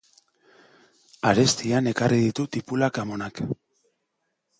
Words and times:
Arestian 1.31 1.89
ekarri 1.91 2.17
ditu 2.21 2.45
tipulak 2.57 2.99
amonak. 3.03 3.43